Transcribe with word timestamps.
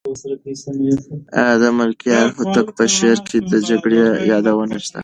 آیا 1.39 1.55
د 1.61 1.63
ملکیار 1.79 2.27
هوتک 2.37 2.67
په 2.77 2.83
شعر 2.95 3.17
کې 3.29 3.37
د 3.51 3.53
جګړې 3.69 4.01
یادونه 4.31 4.77
شته؟ 4.85 4.99